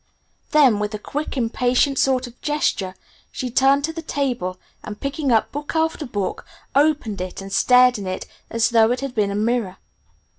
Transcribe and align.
Then 0.49 0.79
with 0.79 0.95
a 0.95 0.97
quick, 0.97 1.37
impatient 1.37 1.99
sort 1.99 2.25
of 2.25 2.41
gesture 2.41 2.95
she 3.31 3.51
turned 3.51 3.83
to 3.83 3.93
the 3.93 4.01
table, 4.01 4.57
and 4.83 4.99
picking 4.99 5.31
up 5.31 5.51
book 5.51 5.75
after 5.75 6.07
book, 6.07 6.43
opened 6.73 7.21
it 7.21 7.39
and 7.39 7.53
stared 7.53 7.99
in 7.99 8.07
it 8.07 8.25
as 8.49 8.71
though 8.71 8.89
it 8.91 9.01
had 9.01 9.13
been 9.13 9.29
a 9.29 9.35
mirror. 9.35 9.77